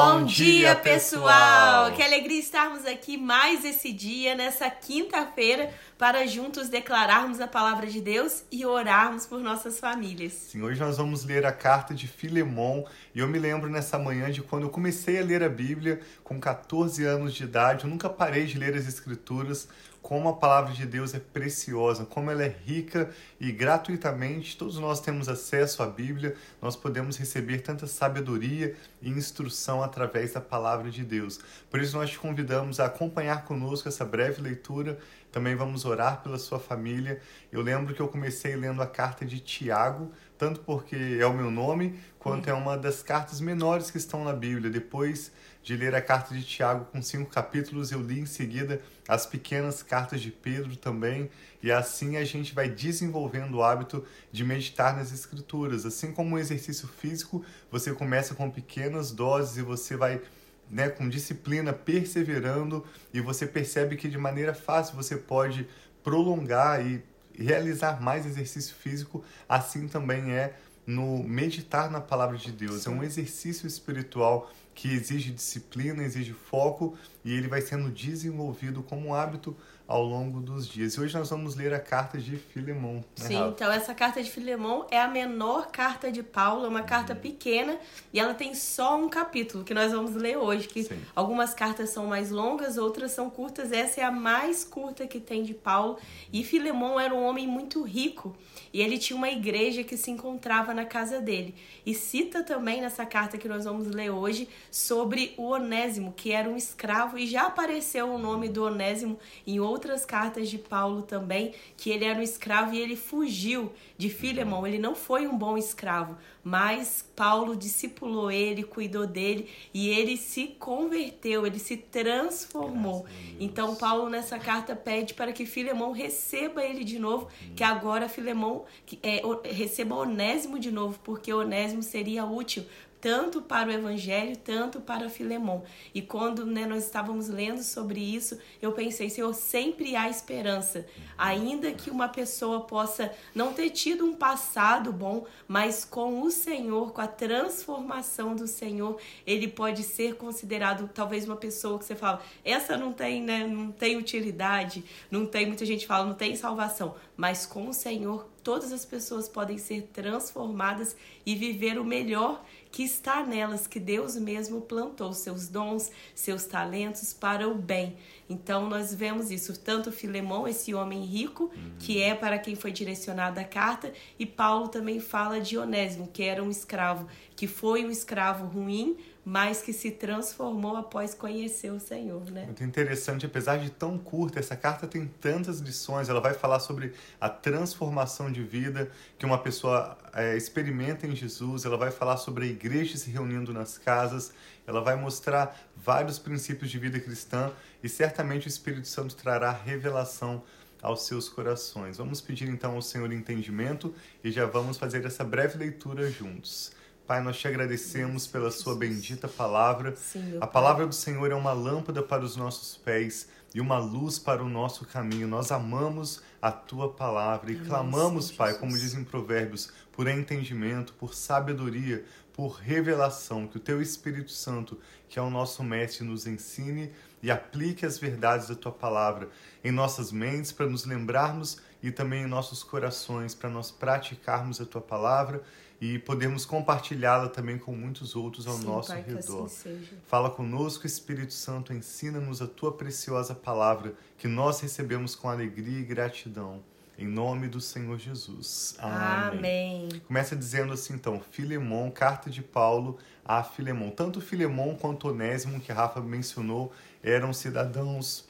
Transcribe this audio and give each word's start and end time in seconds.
Bom 0.00 0.24
dia, 0.24 0.76
pessoal! 0.76 1.90
Que 1.90 2.04
alegria 2.04 2.38
estarmos 2.38 2.86
aqui 2.86 3.16
mais 3.16 3.64
esse 3.64 3.92
dia, 3.92 4.36
nessa 4.36 4.70
quinta-feira, 4.70 5.74
para 5.98 6.24
juntos 6.24 6.68
declararmos 6.68 7.40
a 7.40 7.48
palavra 7.48 7.88
de 7.88 8.00
Deus 8.00 8.44
e 8.48 8.64
orarmos 8.64 9.26
por 9.26 9.40
nossas 9.40 9.80
famílias. 9.80 10.32
Sim, 10.34 10.62
hoje 10.62 10.78
nós 10.78 10.98
vamos 10.98 11.24
ler 11.24 11.44
a 11.44 11.50
carta 11.50 11.92
de 11.94 12.06
Filemon 12.06 12.84
e 13.12 13.18
eu 13.18 13.26
me 13.26 13.40
lembro 13.40 13.68
nessa 13.68 13.98
manhã 13.98 14.30
de 14.30 14.40
quando 14.40 14.62
eu 14.62 14.70
comecei 14.70 15.18
a 15.18 15.24
ler 15.24 15.42
a 15.42 15.48
Bíblia 15.48 15.98
com 16.22 16.38
14 16.38 17.04
anos 17.04 17.34
de 17.34 17.42
idade. 17.42 17.82
Eu 17.82 17.90
nunca 17.90 18.08
parei 18.08 18.46
de 18.46 18.56
ler 18.56 18.76
as 18.76 18.86
Escrituras, 18.86 19.66
como 20.08 20.30
a 20.30 20.32
palavra 20.32 20.72
de 20.72 20.86
Deus 20.86 21.12
é 21.12 21.18
preciosa, 21.18 22.06
como 22.06 22.30
ela 22.30 22.42
é 22.42 22.56
rica 22.64 23.10
e 23.38 23.52
gratuitamente 23.52 24.56
todos 24.56 24.78
nós 24.78 25.00
temos 25.00 25.28
acesso 25.28 25.82
à 25.82 25.86
Bíblia, 25.86 26.34
nós 26.62 26.74
podemos 26.74 27.18
receber 27.18 27.60
tanta 27.60 27.86
sabedoria 27.86 28.74
e 29.02 29.10
instrução 29.10 29.82
através 29.82 30.32
da 30.32 30.40
palavra 30.40 30.90
de 30.90 31.04
Deus. 31.04 31.38
Por 31.70 31.78
isso 31.78 31.94
nós 31.94 32.08
te 32.08 32.18
convidamos 32.18 32.80
a 32.80 32.86
acompanhar 32.86 33.44
conosco 33.44 33.86
essa 33.86 34.02
breve 34.02 34.40
leitura. 34.40 34.98
Também 35.30 35.54
vamos 35.54 35.84
orar 35.84 36.22
pela 36.22 36.38
sua 36.38 36.58
família. 36.58 37.20
Eu 37.52 37.60
lembro 37.60 37.94
que 37.94 38.00
eu 38.00 38.08
comecei 38.08 38.56
lendo 38.56 38.80
a 38.80 38.86
carta 38.86 39.26
de 39.26 39.38
Tiago, 39.40 40.10
tanto 40.38 40.60
porque 40.60 41.18
é 41.20 41.26
o 41.26 41.34
meu 41.34 41.50
nome, 41.50 42.00
quanto 42.18 42.48
é 42.48 42.54
uma 42.54 42.78
das 42.78 43.02
cartas 43.02 43.42
menores 43.42 43.90
que 43.90 43.98
estão 43.98 44.24
na 44.24 44.32
Bíblia. 44.32 44.70
Depois 44.70 45.30
de 45.68 45.76
ler 45.76 45.94
a 45.94 46.00
carta 46.00 46.34
de 46.34 46.42
Tiago 46.42 46.86
com 46.86 47.02
cinco 47.02 47.30
capítulos, 47.30 47.92
eu 47.92 48.00
li 48.00 48.20
em 48.20 48.24
seguida 48.24 48.80
as 49.06 49.26
pequenas 49.26 49.82
cartas 49.82 50.18
de 50.18 50.30
Pedro 50.30 50.74
também, 50.76 51.28
e 51.62 51.70
assim 51.70 52.16
a 52.16 52.24
gente 52.24 52.54
vai 52.54 52.70
desenvolvendo 52.70 53.58
o 53.58 53.62
hábito 53.62 54.02
de 54.32 54.42
meditar 54.44 54.96
nas 54.96 55.12
Escrituras. 55.12 55.84
Assim 55.84 56.10
como 56.10 56.36
um 56.36 56.38
exercício 56.38 56.88
físico, 56.88 57.44
você 57.70 57.92
começa 57.92 58.34
com 58.34 58.50
pequenas 58.50 59.10
doses 59.12 59.58
e 59.58 59.62
você 59.62 59.94
vai 59.94 60.22
né, 60.70 60.88
com 60.88 61.06
disciplina, 61.06 61.70
perseverando, 61.70 62.82
e 63.12 63.20
você 63.20 63.46
percebe 63.46 63.94
que 63.96 64.08
de 64.08 64.16
maneira 64.16 64.54
fácil 64.54 64.96
você 64.96 65.18
pode 65.18 65.68
prolongar 66.02 66.80
e 66.80 67.04
realizar 67.38 68.00
mais 68.00 68.24
exercício 68.24 68.74
físico, 68.74 69.22
assim 69.46 69.86
também 69.86 70.32
é 70.32 70.56
no 70.86 71.22
meditar 71.22 71.90
na 71.90 72.00
palavra 72.00 72.38
de 72.38 72.50
Deus. 72.50 72.84
Sim. 72.84 72.90
É 72.90 72.94
um 72.94 73.02
exercício 73.02 73.66
espiritual 73.66 74.50
que 74.78 74.94
exige 74.94 75.32
disciplina, 75.32 76.04
exige 76.04 76.32
foco 76.32 76.96
e 77.24 77.34
ele 77.34 77.48
vai 77.48 77.60
sendo 77.60 77.90
desenvolvido 77.90 78.80
como 78.80 79.08
um 79.08 79.14
hábito 79.14 79.56
ao 79.88 80.04
longo 80.04 80.38
dos 80.38 80.68
dias. 80.68 80.92
E 80.92 81.00
hoje 81.00 81.16
nós 81.16 81.30
vamos 81.30 81.54
ler 81.56 81.72
a 81.72 81.80
carta 81.80 82.18
de 82.18 82.36
Filemon. 82.36 82.96
Né, 82.96 83.02
Sim, 83.14 83.34
Rafa? 83.36 83.48
então 83.48 83.72
essa 83.72 83.94
carta 83.94 84.22
de 84.22 84.30
Filemon 84.30 84.84
é 84.90 85.00
a 85.00 85.08
menor 85.08 85.68
carta 85.70 86.12
de 86.12 86.22
Paulo, 86.22 86.66
é 86.66 86.68
uma 86.68 86.82
carta 86.82 87.14
uhum. 87.14 87.20
pequena 87.20 87.78
e 88.12 88.20
ela 88.20 88.34
tem 88.34 88.54
só 88.54 89.00
um 89.00 89.08
capítulo 89.08 89.64
que 89.64 89.72
nós 89.72 89.90
vamos 89.90 90.14
ler 90.14 90.36
hoje. 90.36 90.68
Que 90.68 90.84
Sim. 90.84 91.00
algumas 91.16 91.54
cartas 91.54 91.88
são 91.88 92.06
mais 92.06 92.30
longas, 92.30 92.76
outras 92.76 93.12
são 93.12 93.30
curtas. 93.30 93.72
Essa 93.72 94.02
é 94.02 94.04
a 94.04 94.10
mais 94.10 94.62
curta 94.62 95.06
que 95.06 95.18
tem 95.18 95.42
de 95.42 95.54
Paulo. 95.54 95.96
E 96.30 96.44
Filemon 96.44 97.00
era 97.00 97.14
um 97.14 97.24
homem 97.24 97.46
muito 97.46 97.82
rico 97.82 98.36
e 98.70 98.82
ele 98.82 98.98
tinha 98.98 99.16
uma 99.16 99.30
igreja 99.30 99.82
que 99.82 99.96
se 99.96 100.10
encontrava 100.10 100.74
na 100.74 100.84
casa 100.84 101.18
dele. 101.18 101.54
E 101.86 101.94
cita 101.94 102.42
também 102.42 102.82
nessa 102.82 103.06
carta 103.06 103.38
que 103.38 103.48
nós 103.48 103.64
vamos 103.64 103.86
ler 103.86 104.10
hoje 104.10 104.46
sobre 104.70 105.32
o 105.38 105.44
Onésimo, 105.44 106.12
que 106.12 106.30
era 106.30 106.46
um 106.46 106.56
escravo 106.58 107.16
e 107.16 107.26
já 107.26 107.46
apareceu 107.46 108.12
o 108.12 108.18
nome 108.18 108.50
do 108.50 108.64
Onésimo 108.64 109.18
em 109.46 109.58
outro 109.58 109.77
outras 109.78 110.04
cartas 110.04 110.50
de 110.50 110.58
Paulo 110.58 111.02
também, 111.02 111.54
que 111.76 111.90
ele 111.90 112.04
era 112.04 112.18
um 112.18 112.22
escravo 112.22 112.74
e 112.74 112.80
ele 112.80 112.96
fugiu 112.96 113.72
de 113.96 114.10
Filemão. 114.10 114.66
Ele 114.66 114.78
não 114.78 114.94
foi 114.94 115.28
um 115.28 115.38
bom 115.38 115.56
escravo, 115.56 116.18
mas 116.42 117.08
Paulo 117.14 117.54
discipulou 117.54 118.30
ele, 118.30 118.64
cuidou 118.64 119.06
dele 119.06 119.48
e 119.72 119.88
ele 119.88 120.16
se 120.16 120.48
converteu, 120.58 121.46
ele 121.46 121.60
se 121.60 121.76
transformou. 121.76 123.06
Então 123.38 123.76
Paulo 123.76 124.10
nessa 124.10 124.38
carta 124.38 124.74
pede 124.74 125.14
para 125.14 125.32
que 125.32 125.46
Filemão 125.46 125.92
receba 125.92 126.64
ele 126.64 126.82
de 126.82 126.98
novo, 126.98 127.28
que 127.54 127.62
agora 127.62 128.08
Filemão 128.08 128.64
é, 129.00 129.22
receba 129.48 129.94
Onésimo 129.94 130.58
de 130.58 130.72
novo, 130.72 130.98
porque 131.04 131.32
Onésimo 131.32 131.82
seria 131.82 132.24
útil 132.24 132.64
tanto 133.00 133.40
para 133.40 133.68
o 133.68 133.72
Evangelho, 133.72 134.36
tanto 134.36 134.80
para 134.80 135.08
Filemon. 135.08 135.62
E 135.94 136.02
quando 136.02 136.44
né, 136.44 136.66
nós 136.66 136.84
estávamos 136.84 137.28
lendo 137.28 137.62
sobre 137.62 138.00
isso, 138.00 138.38
eu 138.60 138.72
pensei, 138.72 139.08
Senhor, 139.08 139.32
sempre 139.34 139.94
há 139.94 140.08
esperança. 140.08 140.86
Ainda 141.16 141.72
que 141.72 141.90
uma 141.90 142.08
pessoa 142.08 142.60
possa 142.60 143.12
não 143.34 143.52
ter 143.52 143.70
tido 143.70 144.04
um 144.04 144.14
passado 144.14 144.92
bom, 144.92 145.26
mas 145.46 145.84
com 145.84 146.22
o 146.22 146.30
Senhor, 146.30 146.92
com 146.92 147.00
a 147.00 147.06
transformação 147.06 148.34
do 148.34 148.46
Senhor, 148.46 148.98
ele 149.26 149.46
pode 149.46 149.82
ser 149.82 150.16
considerado 150.16 150.90
talvez 150.92 151.24
uma 151.24 151.36
pessoa 151.36 151.78
que 151.78 151.84
você 151.84 151.94
fala, 151.94 152.22
essa 152.44 152.76
não 152.76 152.92
tem, 152.92 153.22
né, 153.22 153.46
não 153.46 153.70
tem 153.70 153.96
utilidade, 153.96 154.84
não 155.10 155.26
tem, 155.26 155.46
muita 155.46 155.64
gente 155.64 155.86
fala, 155.86 156.06
não 156.06 156.14
tem 156.14 156.34
salvação. 156.34 156.94
Mas 157.16 157.46
com 157.46 157.68
o 157.68 157.74
Senhor, 157.74 158.28
todas 158.42 158.72
as 158.72 158.84
pessoas 158.84 159.28
podem 159.28 159.58
ser 159.58 159.90
transformadas 159.92 160.96
e 161.26 161.34
viver 161.34 161.78
o 161.78 161.84
melhor 161.84 162.42
que 162.70 162.82
está 162.82 163.24
nelas, 163.24 163.66
que 163.66 163.80
Deus 163.80 164.16
mesmo 164.16 164.60
plantou 164.60 165.12
seus 165.12 165.48
dons, 165.48 165.90
seus 166.14 166.44
talentos 166.44 167.12
para 167.12 167.48
o 167.48 167.54
bem. 167.54 167.96
Então 168.28 168.68
nós 168.68 168.94
vemos 168.94 169.30
isso, 169.30 169.58
tanto 169.58 169.90
Filemão, 169.90 170.46
esse 170.46 170.74
homem 170.74 171.02
rico, 171.04 171.44
uhum. 171.44 171.72
que 171.78 172.02
é 172.02 172.14
para 172.14 172.38
quem 172.38 172.54
foi 172.54 172.70
direcionada 172.70 173.40
a 173.40 173.44
carta, 173.44 173.92
e 174.18 174.26
Paulo 174.26 174.68
também 174.68 175.00
fala 175.00 175.40
de 175.40 175.56
Onésimo, 175.56 176.08
que 176.08 176.22
era 176.22 176.42
um 176.42 176.50
escravo, 176.50 177.06
que 177.34 177.46
foi 177.46 177.84
um 177.84 177.90
escravo 177.90 178.46
ruim, 178.46 178.96
mas 179.28 179.60
que 179.60 179.74
se 179.74 179.90
transformou 179.90 180.74
após 180.74 181.12
conhecer 181.12 181.70
o 181.70 181.78
Senhor, 181.78 182.30
né? 182.30 182.46
Muito 182.46 182.64
interessante, 182.64 183.26
apesar 183.26 183.58
de 183.58 183.68
tão 183.68 183.98
curta, 183.98 184.38
essa 184.38 184.56
carta 184.56 184.86
tem 184.86 185.06
tantas 185.06 185.58
lições. 185.58 186.08
Ela 186.08 186.18
vai 186.18 186.32
falar 186.32 186.60
sobre 186.60 186.94
a 187.20 187.28
transformação 187.28 188.32
de 188.32 188.42
vida 188.42 188.90
que 189.18 189.26
uma 189.26 189.36
pessoa 189.36 189.98
é, 190.14 190.34
experimenta 190.34 191.06
em 191.06 191.14
Jesus. 191.14 191.66
Ela 191.66 191.76
vai 191.76 191.90
falar 191.90 192.16
sobre 192.16 192.46
a 192.46 192.48
igreja 192.48 192.96
se 192.96 193.10
reunindo 193.10 193.52
nas 193.52 193.76
casas. 193.76 194.32
Ela 194.66 194.80
vai 194.80 194.96
mostrar 194.96 195.60
vários 195.76 196.18
princípios 196.18 196.70
de 196.70 196.78
vida 196.78 196.98
cristã 196.98 197.52
e 197.82 197.88
certamente 197.88 198.46
o 198.46 198.48
Espírito 198.48 198.88
Santo 198.88 199.14
trará 199.14 199.52
revelação 199.52 200.42
aos 200.80 201.06
seus 201.06 201.28
corações. 201.28 201.98
Vamos 201.98 202.22
pedir 202.22 202.48
então 202.48 202.76
ao 202.76 202.80
Senhor 202.80 203.12
entendimento 203.12 203.94
e 204.24 204.30
já 204.30 204.46
vamos 204.46 204.78
fazer 204.78 205.04
essa 205.04 205.22
breve 205.22 205.58
leitura 205.58 206.10
juntos. 206.10 206.77
Pai, 207.08 207.22
nós 207.22 207.38
te 207.38 207.48
agradecemos 207.48 208.26
pela 208.26 208.50
Sua 208.50 208.76
bendita 208.76 209.26
palavra. 209.26 209.94
A 210.42 210.46
palavra 210.46 210.86
do 210.86 210.94
Senhor 210.94 211.32
é 211.32 211.34
uma 211.34 211.54
lâmpada 211.54 212.02
para 212.02 212.22
os 212.22 212.36
nossos 212.36 212.76
pés 212.76 213.30
e 213.54 213.62
uma 213.62 213.78
luz 213.78 214.18
para 214.18 214.44
o 214.44 214.48
nosso 214.48 214.84
caminho. 214.84 215.26
Nós 215.26 215.50
amamos 215.50 216.22
a 216.42 216.52
Tua 216.52 216.92
palavra 216.92 217.50
e 217.50 217.58
clamamos, 217.60 218.30
Pai, 218.30 218.58
como 218.58 218.76
dizem 218.76 219.04
Provérbios, 219.04 219.72
por 219.90 220.06
entendimento, 220.06 220.92
por 220.92 221.14
sabedoria, 221.14 222.04
por 222.34 222.56
revelação, 222.56 223.46
que 223.46 223.56
o 223.56 223.60
Teu 223.60 223.80
Espírito 223.80 224.30
Santo, 224.30 224.78
que 225.08 225.18
é 225.18 225.22
o 225.22 225.30
nosso 225.30 225.64
Mestre, 225.64 226.04
nos 226.04 226.26
ensine 226.26 226.92
e 227.22 227.30
aplique 227.30 227.86
as 227.86 227.96
verdades 227.98 228.48
da 228.48 228.54
Tua 228.54 228.70
palavra 228.70 229.30
em 229.64 229.72
nossas 229.72 230.12
mentes 230.12 230.52
para 230.52 230.66
nos 230.66 230.84
lembrarmos 230.84 231.56
e 231.82 231.90
também 231.90 232.24
em 232.24 232.28
nossos 232.28 232.62
corações 232.62 233.34
para 233.34 233.48
nós 233.48 233.70
praticarmos 233.70 234.60
a 234.60 234.66
Tua 234.66 234.82
palavra 234.82 235.42
e 235.80 235.98
podemos 235.98 236.44
compartilhá-la 236.44 237.28
também 237.28 237.56
com 237.56 237.72
muitos 237.72 238.16
outros 238.16 238.46
ao 238.46 238.56
Sim, 238.56 238.66
nosso 238.66 238.88
pai, 238.88 239.02
redor. 239.02 239.46
Assim 239.46 239.86
Fala 240.06 240.28
conosco, 240.30 240.86
Espírito 240.86 241.32
Santo, 241.32 241.72
ensina-nos 241.72 242.42
a 242.42 242.46
tua 242.46 242.72
preciosa 242.72 243.34
palavra 243.34 243.94
que 244.16 244.26
nós 244.26 244.60
recebemos 244.60 245.14
com 245.14 245.28
alegria 245.28 245.78
e 245.78 245.84
gratidão. 245.84 246.62
Em 246.98 247.06
nome 247.06 247.46
do 247.46 247.60
Senhor 247.60 247.96
Jesus. 247.96 248.74
Amém. 248.80 249.86
Amém. 249.88 250.02
Começa 250.08 250.34
dizendo 250.34 250.72
assim, 250.72 250.94
então, 250.94 251.22
Filemon, 251.30 251.92
carta 251.92 252.28
de 252.28 252.42
Paulo 252.42 252.98
a 253.24 253.44
Filemon. 253.44 253.90
Tanto 253.90 254.20
Filemon 254.20 254.74
quanto 254.74 255.08
Onésimo, 255.08 255.60
que 255.60 255.70
a 255.70 255.76
Rafa 255.76 256.00
mencionou, 256.00 256.72
eram 257.00 257.32
cidadãos 257.32 258.27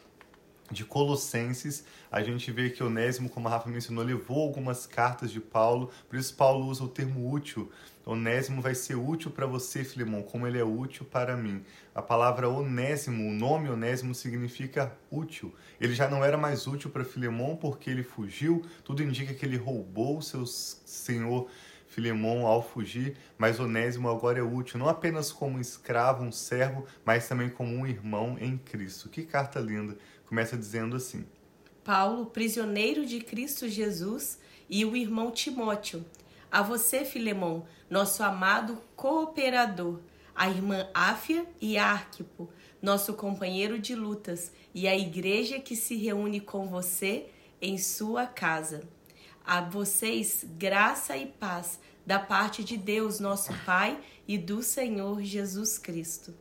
de 0.71 0.85
Colossenses, 0.85 1.85
a 2.11 2.23
gente 2.23 2.51
vê 2.53 2.71
que 2.71 2.83
Onésimo, 2.83 3.29
como 3.29 3.49
a 3.49 3.51
Rafa 3.51 3.69
mencionou, 3.69 4.05
levou 4.05 4.43
algumas 4.43 4.87
cartas 4.87 5.31
de 5.31 5.41
Paulo, 5.41 5.91
por 6.09 6.19
isso 6.19 6.35
Paulo 6.35 6.67
usa 6.67 6.85
o 6.85 6.89
termo 6.89 7.31
útil. 7.31 7.71
Onésimo 8.05 8.63
vai 8.63 8.75
ser 8.75 8.95
útil 8.95 9.31
para 9.31 9.47
você, 9.47 9.85
Filemão, 9.85 10.23
como 10.23 10.47
ele 10.47 10.59
é 10.59 10.65
útil 10.65 11.05
para 11.05 11.37
mim. 11.37 11.63
A 11.95 12.01
palavra 12.01 12.49
Onésimo, 12.49 13.29
o 13.29 13.33
nome 13.33 13.69
Onésimo 13.69 14.15
significa 14.15 14.97
útil. 15.11 15.55
Ele 15.79 15.95
já 15.95 16.09
não 16.09 16.25
era 16.25 16.39
mais 16.39 16.67
útil 16.67 16.89
para 16.89 17.05
Filemão 17.05 17.57
porque 17.57 17.91
ele 17.91 18.03
fugiu, 18.03 18.65
tudo 18.83 19.03
indica 19.03 19.35
que 19.35 19.45
ele 19.45 19.59
roubou 19.59 20.23
seu 20.23 20.47
senhor 20.47 21.49
Filemão 21.89 22.47
ao 22.47 22.63
fugir, 22.63 23.17
mas 23.37 23.59
Onésimo 23.59 24.09
agora 24.09 24.39
é 24.39 24.43
útil, 24.43 24.79
não 24.79 24.89
apenas 24.89 25.33
como 25.33 25.57
um 25.57 25.61
escravo, 25.61 26.23
um 26.23 26.31
servo, 26.31 26.87
mas 27.05 27.27
também 27.27 27.49
como 27.49 27.75
um 27.75 27.87
irmão 27.87 28.37
em 28.41 28.57
Cristo. 28.57 29.09
Que 29.09 29.23
carta 29.23 29.59
linda! 29.59 29.97
Começa 30.29 30.57
dizendo 30.57 30.95
assim: 30.95 31.25
Paulo, 31.83 32.27
prisioneiro 32.27 33.07
de 33.07 33.21
Cristo 33.21 33.67
Jesus, 33.67 34.39
e 34.69 34.85
o 34.85 34.95
irmão 34.95 35.31
Timóteo. 35.31 36.05
A 36.51 36.63
você, 36.63 37.05
Filemão, 37.05 37.67
nosso 37.89 38.23
amado 38.23 38.83
cooperador, 38.95 40.01
a 40.35 40.49
irmã 40.49 40.87
Áfia 40.93 41.47
e 41.61 41.79
Arquipo, 41.79 42.51
nosso 42.81 43.15
companheiro 43.15 43.79
de 43.79 43.95
lutas, 43.95 44.53
e 44.75 44.87
a 44.87 44.97
igreja 44.97 45.59
que 45.59 45.75
se 45.75 45.97
reúne 45.97 46.41
com 46.41 46.69
você 46.69 47.31
em 47.61 47.79
sua 47.79 48.27
casa. 48.27 48.83
A 49.45 49.63
vocês 49.63 50.45
graça 50.59 51.17
e 51.17 51.27
paz 51.27 51.81
da 52.05 52.19
parte 52.19 52.63
de 52.63 52.77
Deus, 52.77 53.19
nosso 53.19 53.53
Pai, 53.65 53.99
e 54.27 54.37
do 54.37 54.63
Senhor 54.63 55.23
Jesus 55.23 55.79
Cristo. 55.79 56.35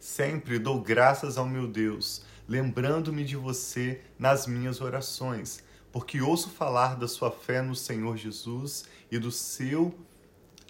Sempre 0.00 0.58
dou 0.58 0.80
graças 0.80 1.36
ao 1.36 1.46
meu 1.46 1.66
Deus, 1.66 2.22
lembrando-me 2.48 3.24
de 3.24 3.36
você 3.36 4.00
nas 4.18 4.46
minhas 4.46 4.80
orações, 4.80 5.62
porque 5.92 6.20
ouço 6.20 6.48
falar 6.48 6.96
da 6.96 7.06
sua 7.06 7.30
fé 7.30 7.60
no 7.60 7.74
Senhor 7.74 8.16
Jesus 8.16 8.86
e 9.10 9.18
do 9.18 9.30
seu 9.30 9.94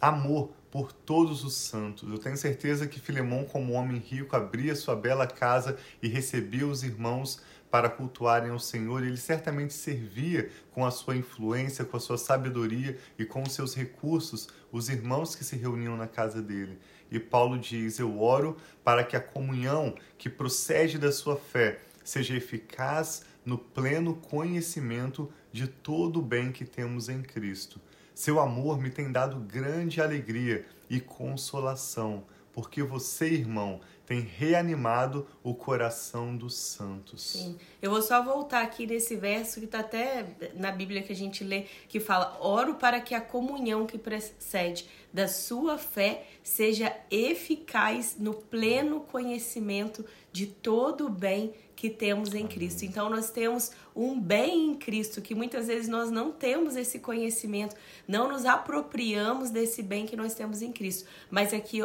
amor 0.00 0.52
por 0.70 0.92
todos 0.92 1.44
os 1.44 1.54
santos. 1.54 2.10
Eu 2.10 2.18
tenho 2.18 2.36
certeza 2.36 2.86
que 2.86 3.00
Filemão, 3.00 3.44
como 3.44 3.72
homem 3.72 3.98
rico, 3.98 4.36
abria 4.36 4.74
sua 4.74 4.94
bela 4.94 5.26
casa 5.26 5.78
e 6.02 6.08
recebia 6.08 6.66
os 6.66 6.82
irmãos 6.82 7.40
para 7.70 7.88
cultuarem 7.88 8.50
ao 8.50 8.58
Senhor. 8.58 9.02
Ele 9.02 9.16
certamente 9.16 9.72
servia 9.74 10.50
com 10.72 10.84
a 10.84 10.90
sua 10.90 11.16
influência, 11.16 11.84
com 11.84 11.96
a 11.96 12.00
sua 12.00 12.18
sabedoria 12.18 12.98
e 13.18 13.24
com 13.24 13.42
os 13.42 13.52
seus 13.52 13.74
recursos 13.74 14.48
os 14.70 14.88
irmãos 14.88 15.34
que 15.34 15.44
se 15.44 15.56
reuniam 15.56 15.96
na 15.96 16.06
casa 16.06 16.42
dele. 16.42 16.78
E 17.10 17.18
Paulo 17.18 17.58
diz: 17.58 17.98
Eu 17.98 18.20
oro 18.20 18.56
para 18.84 19.04
que 19.04 19.16
a 19.16 19.20
comunhão 19.20 19.94
que 20.16 20.28
procede 20.28 20.98
da 20.98 21.12
sua 21.12 21.36
fé 21.36 21.80
seja 22.04 22.36
eficaz 22.36 23.22
no 23.44 23.58
pleno 23.58 24.14
conhecimento 24.14 25.30
de 25.52 25.66
todo 25.66 26.18
o 26.18 26.22
bem 26.22 26.52
que 26.52 26.64
temos 26.64 27.08
em 27.08 27.22
Cristo. 27.22 27.80
Seu 28.14 28.40
amor 28.40 28.80
me 28.80 28.90
tem 28.90 29.12
dado 29.12 29.38
grande 29.40 30.00
alegria 30.00 30.66
e 30.90 31.00
consolação, 31.00 32.24
porque 32.52 32.82
você, 32.82 33.26
irmão, 33.26 33.80
tem 34.08 34.20
reanimado 34.20 35.26
o 35.44 35.54
coração 35.54 36.34
dos 36.34 36.54
santos. 36.54 37.22
Sim. 37.32 37.58
Eu 37.82 37.90
vou 37.90 38.00
só 38.00 38.22
voltar 38.22 38.62
aqui 38.62 38.86
nesse 38.86 39.14
verso 39.16 39.60
que 39.60 39.66
está 39.66 39.80
até 39.80 40.24
na 40.54 40.72
Bíblia 40.72 41.02
que 41.02 41.12
a 41.12 41.14
gente 41.14 41.44
lê, 41.44 41.66
que 41.86 42.00
fala: 42.00 42.38
Oro 42.40 42.76
para 42.76 43.02
que 43.02 43.14
a 43.14 43.20
comunhão 43.20 43.86
que 43.86 43.98
precede 43.98 44.88
da 45.12 45.28
sua 45.28 45.76
fé 45.76 46.26
seja 46.42 46.96
eficaz 47.10 48.16
no 48.18 48.32
pleno 48.32 49.00
conhecimento 49.00 50.02
de 50.32 50.46
todo 50.46 51.06
o 51.06 51.10
bem 51.10 51.52
que 51.76 51.90
temos 51.90 52.34
em 52.34 52.46
Cristo. 52.46 52.84
Então 52.84 53.10
nós 53.10 53.30
temos 53.30 53.72
um 53.94 54.18
bem 54.18 54.70
em 54.70 54.74
Cristo 54.74 55.20
que 55.20 55.34
muitas 55.34 55.66
vezes 55.66 55.86
nós 55.86 56.10
não 56.10 56.32
temos 56.32 56.76
esse 56.76 56.98
conhecimento, 56.98 57.76
não 58.06 58.28
nos 58.28 58.46
apropriamos 58.46 59.50
desse 59.50 59.82
bem 59.82 60.06
que 60.06 60.16
nós 60.16 60.34
temos 60.34 60.62
em 60.62 60.72
Cristo. 60.72 61.08
Mas 61.30 61.52
aqui 61.52 61.82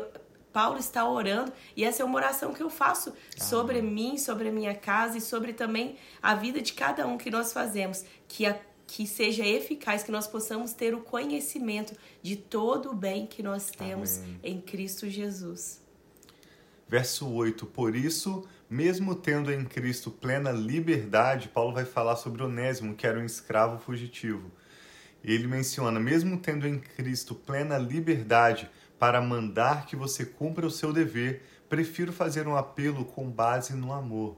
Paulo 0.53 0.77
está 0.77 1.09
orando 1.09 1.51
e 1.75 1.83
essa 1.83 2.03
é 2.03 2.05
uma 2.05 2.15
oração 2.15 2.53
que 2.53 2.61
eu 2.61 2.69
faço 2.69 3.11
sobre 3.35 3.81
mim, 3.81 4.17
sobre 4.17 4.47
a 4.47 4.51
minha 4.51 4.75
casa 4.75 5.17
e 5.17 5.21
sobre 5.21 5.51
também 5.51 5.97
a 6.21 6.35
vida 6.35 6.61
de 6.61 6.73
cada 6.73 7.05
um 7.07 7.17
que 7.17 7.31
nós 7.31 7.51
fazemos, 7.51 8.05
que 8.27 8.45
a 8.45 8.57
que 8.85 9.07
seja 9.07 9.45
eficaz, 9.45 10.03
que 10.03 10.11
nós 10.11 10.27
possamos 10.27 10.73
ter 10.73 10.93
o 10.93 10.99
conhecimento 10.99 11.95
de 12.21 12.35
todo 12.35 12.91
o 12.91 12.93
bem 12.93 13.25
que 13.25 13.41
nós 13.41 13.71
temos 13.71 14.19
Amém. 14.19 14.39
em 14.43 14.61
Cristo 14.61 15.09
Jesus. 15.09 15.81
Verso 16.87 17.27
8: 17.27 17.65
Por 17.65 17.95
isso, 17.95 18.47
mesmo 18.69 19.15
tendo 19.15 19.51
em 19.51 19.65
Cristo 19.65 20.11
plena 20.11 20.51
liberdade, 20.51 21.49
Paulo 21.49 21.73
vai 21.73 21.85
falar 21.85 22.17
sobre 22.17 22.43
Onésimo, 22.43 22.93
que 22.93 23.07
era 23.07 23.19
um 23.19 23.25
escravo 23.25 23.79
fugitivo. 23.79 24.51
Ele 25.23 25.47
menciona: 25.47 25.99
mesmo 25.99 26.37
tendo 26.37 26.67
em 26.67 26.77
Cristo 26.79 27.33
plena 27.33 27.77
liberdade 27.77 28.69
para 29.03 29.19
mandar 29.19 29.85
que 29.85 29.97
você 29.97 30.25
cumpra 30.25 30.65
o 30.65 30.71
seu 30.71 30.93
dever, 30.93 31.43
prefiro 31.67 32.13
fazer 32.13 32.47
um 32.47 32.55
apelo 32.55 33.03
com 33.03 33.29
base 33.29 33.73
no 33.73 33.91
amor. 33.91 34.37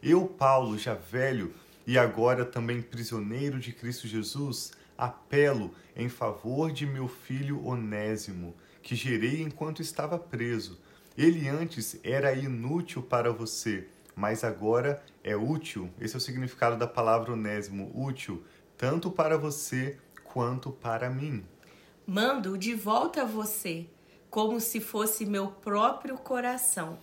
Eu, 0.00 0.28
Paulo, 0.28 0.78
já 0.78 0.94
velho 0.94 1.52
e 1.84 1.98
agora 1.98 2.44
também 2.44 2.80
prisioneiro 2.80 3.58
de 3.58 3.72
Cristo 3.72 4.06
Jesus, 4.06 4.70
apelo 4.96 5.74
em 5.96 6.08
favor 6.08 6.70
de 6.70 6.86
meu 6.86 7.08
filho 7.08 7.66
Onésimo, 7.66 8.54
que 8.80 8.94
gerei 8.94 9.42
enquanto 9.42 9.82
estava 9.82 10.16
preso 10.16 10.78
ele 11.18 11.48
antes 11.48 11.98
era 12.04 12.32
inútil 12.32 13.02
para 13.02 13.32
você, 13.32 13.88
mas 14.14 14.44
agora 14.44 15.02
é 15.24 15.34
útil. 15.34 15.90
Esse 16.00 16.14
é 16.14 16.18
o 16.18 16.20
significado 16.20 16.76
da 16.76 16.86
palavra 16.86 17.32
onésimo, 17.32 17.90
útil, 17.92 18.44
tanto 18.78 19.10
para 19.10 19.36
você 19.36 19.98
quanto 20.22 20.70
para 20.70 21.10
mim. 21.10 21.44
Mando 22.06 22.56
de 22.56 22.72
volta 22.72 23.22
a 23.22 23.24
você, 23.24 23.88
como 24.36 24.60
se 24.60 24.80
fosse 24.80 25.24
meu 25.24 25.46
próprio 25.46 26.18
coração. 26.18 26.98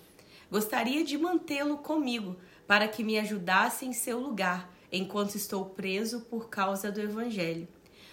Gostaria 0.51 1.03
de 1.03 1.17
mantê-lo 1.17 1.79
comigo, 1.79 2.35
para 2.67 2.87
que 2.87 3.03
me 3.03 3.17
ajudasse 3.17 3.87
em 3.87 3.91
seu 3.91 4.19
lugar, 4.19 4.71
enquanto 4.91 5.33
estou 5.33 5.65
preso 5.65 6.21
por 6.29 6.47
causa 6.47 6.91
do 6.91 7.01
Evangelho. 7.01 7.67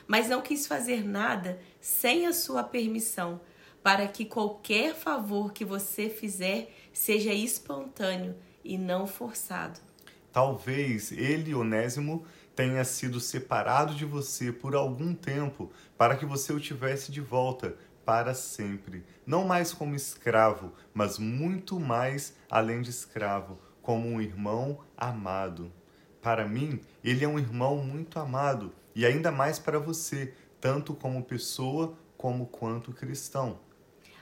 Mas 0.07 0.31
não 0.31 0.41
quis 0.41 0.67
fazer 0.67 1.07
nada 1.07 1.61
sem 1.83 2.27
a 2.27 2.33
sua 2.33 2.63
permissão 2.63 3.43
para 3.83 4.09
que 4.09 4.25
qualquer 4.25 4.95
favor 4.95 5.53
que 5.53 5.67
você 5.67 6.09
fizer 6.09 6.75
seja 6.91 7.35
espontâneo 7.35 8.35
e 8.65 8.79
não 8.79 9.07
forçado. 9.07 9.79
Talvez 10.33 11.13
ele, 11.13 11.55
Onésimo, 11.55 12.25
tenha 12.57 12.85
sido 12.85 13.21
separado 13.21 13.95
de 13.95 14.07
você 14.07 14.51
por 14.51 14.75
algum 14.75 15.15
tempo 15.15 15.71
para 15.99 16.17
que 16.17 16.25
você 16.25 16.55
o 16.55 16.61
tivesse 16.61 17.13
de 17.13 17.21
volta 17.21 17.77
para 18.11 18.35
sempre, 18.35 19.05
não 19.25 19.45
mais 19.45 19.73
como 19.73 19.95
escravo, 19.95 20.73
mas 20.93 21.17
muito 21.17 21.79
mais 21.79 22.35
além 22.51 22.83
de 22.83 22.91
escravo, 22.91 23.57
como 23.81 24.09
um 24.09 24.21
irmão 24.21 24.81
amado. 24.97 25.73
Para 26.21 26.45
mim, 26.45 26.81
ele 27.05 27.25
é 27.25 27.29
um 27.29 27.39
irmão 27.39 27.77
muito 27.77 28.19
amado 28.19 28.73
e 28.97 29.07
ainda 29.07 29.31
mais 29.31 29.61
para 29.61 29.79
você, 29.79 30.35
tanto 30.61 30.93
como 30.93 31.23
pessoa 31.23 31.97
como 32.17 32.47
quanto 32.47 32.93
cristão. 32.93 33.61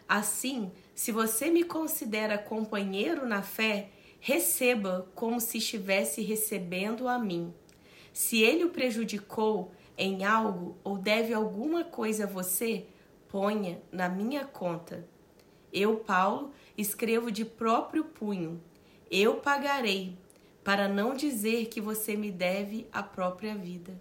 Assim, 0.07 0.71
se 0.95 1.11
você 1.11 1.49
me 1.49 1.65
considera 1.65 2.37
companheiro 2.37 3.27
na 3.27 3.41
fé, 3.41 3.89
receba 4.21 5.09
como 5.15 5.41
se 5.41 5.57
estivesse 5.57 6.21
recebendo 6.21 7.09
a 7.09 7.19
mim. 7.19 7.55
Se 8.13 8.43
ele 8.43 8.65
o 8.65 8.71
prejudicou 8.71 9.73
em 9.97 10.27
algo 10.27 10.77
ou 10.85 10.99
deve 10.99 11.33
alguma 11.33 11.85
coisa 11.85 12.25
a 12.25 12.27
você, 12.27 12.87
ponha 13.29 13.81
na 13.93 14.09
minha 14.09 14.45
conta. 14.45 15.07
Eu, 15.73 15.97
Paulo, 15.97 16.53
escrevo 16.77 17.31
de 17.31 17.45
próprio 17.45 18.05
punho. 18.05 18.61
Eu 19.11 19.37
pagarei, 19.37 20.17
para 20.65 20.89
não 20.89 21.15
dizer 21.15 21.67
que 21.67 21.81
você 21.81 22.17
me 22.17 22.31
deve 22.31 22.87
a 22.93 23.03
própria 23.03 23.55
vida. 23.55 23.99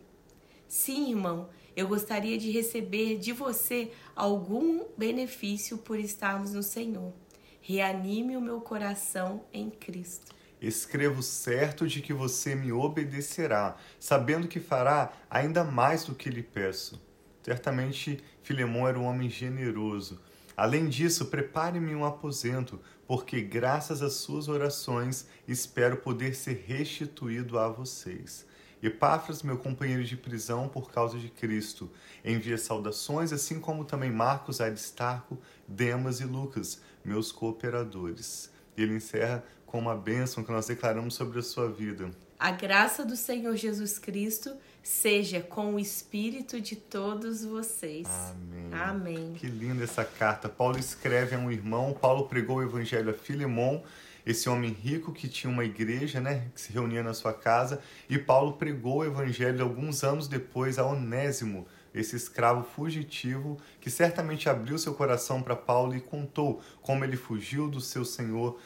Sim, 0.68 1.12
irmão, 1.12 1.50
eu 1.76 1.88
gostaria 1.88 2.38
de 2.38 2.52
receber 2.52 3.18
de 3.18 3.32
você 3.32 3.92
algum 4.16 4.86
benefício 4.98 5.78
por 5.78 6.00
estarmos 6.00 6.54
no 6.54 6.64
Senhor. 6.64 7.14
Reanime 7.62 8.36
o 8.36 8.42
meu 8.42 8.60
coração 8.60 9.46
em 9.54 9.70
Cristo. 9.70 10.36
Escrevo 10.60 11.22
certo 11.22 11.88
de 11.88 12.02
que 12.02 12.12
você 12.12 12.56
me 12.56 12.72
obedecerá, 12.72 13.78
sabendo 14.00 14.48
que 14.48 14.60
fará 14.60 15.14
ainda 15.30 15.64
mais 15.64 16.04
do 16.04 16.16
que 16.16 16.30
lhe 16.30 16.42
peço. 16.42 17.07
Certamente, 17.48 18.22
Filemão 18.44 18.86
era 18.86 19.00
um 19.00 19.06
homem 19.06 19.30
generoso. 19.30 20.20
Além 20.58 20.90
disso, 20.90 21.28
prepare-me 21.28 21.96
um 21.96 22.04
aposento, 22.04 22.78
porque 23.08 23.40
graças 23.40 24.02
às 24.02 24.16
suas 24.16 24.50
orações 24.50 25.26
espero 25.48 25.96
poder 25.96 26.36
ser 26.36 26.66
restituído 26.68 27.58
a 27.58 27.70
vocês. 27.70 28.46
Epáfras, 28.84 29.44
meu 29.44 29.58
companheiro 29.58 30.04
de 30.04 30.18
prisão 30.18 30.68
por 30.68 30.92
causa 30.92 31.18
de 31.18 31.30
Cristo, 31.30 31.90
envia 32.26 32.58
saudações, 32.58 33.32
assim 33.32 33.62
como 33.62 33.86
também 33.86 34.12
Marcos, 34.12 34.60
Aristarco, 34.60 35.40
Demas 35.66 36.20
e 36.20 36.26
Lucas, 36.26 36.82
meus 37.02 37.32
cooperadores. 37.32 38.52
Ele 38.76 38.98
encerra 38.98 39.42
com 39.66 39.80
uma 39.80 39.96
bênção 39.96 40.44
que 40.44 40.52
nós 40.52 40.68
declaramos 40.68 41.14
sobre 41.14 41.40
a 41.40 41.44
sua 41.44 41.72
vida. 41.72 42.12
A 42.38 42.52
graça 42.52 43.06
do 43.06 43.16
Senhor 43.16 43.56
Jesus 43.56 43.98
Cristo 43.98 44.54
seja 44.88 45.42
com 45.42 45.76
o 45.76 45.80
espírito 45.80 46.62
de 46.62 46.78
todos 46.78 47.44
vocês. 47.44 48.08
Amém. 48.08 48.70
Amém. 48.72 49.34
Que 49.34 49.46
linda 49.46 49.84
essa 49.84 50.06
carta. 50.06 50.48
Paulo 50.48 50.80
escreve 50.80 51.36
a 51.36 51.38
um 51.38 51.52
irmão, 51.52 51.94
Paulo 51.94 52.26
pregou 52.30 52.58
o 52.58 52.64
evangelho 52.64 53.10
a 53.10 53.14
Filemon, 53.14 53.82
esse 54.26 54.48
homem 54.48 54.72
rico 54.72 55.12
que 55.12 55.28
tinha 55.28 55.52
uma 55.52 55.66
igreja, 55.66 56.22
né, 56.22 56.48
que 56.56 56.62
se 56.62 56.72
reunia 56.72 57.04
na 57.04 57.14
sua 57.14 57.34
casa, 57.34 57.82
e 58.10 58.18
Paulo 58.18 58.54
pregou 58.54 59.00
o 59.00 59.06
evangelho 59.06 59.62
alguns 59.62 60.06
anos 60.06 60.30
depois 60.30 60.80
a 60.80 60.86
Onésimo, 60.86 61.68
esse 61.94 62.16
escravo 62.16 62.64
fugitivo 62.64 63.60
que 63.82 63.90
certamente 63.90 64.48
abriu 64.48 64.78
seu 64.78 64.94
coração 64.94 65.44
para 65.44 65.56
Paulo 65.56 65.98
e 65.98 66.00
contou 66.00 66.62
como 66.82 67.04
ele 67.04 67.18
fugiu 67.18 67.68
do 67.68 67.82
seu 67.82 68.06
senhor 68.06 68.58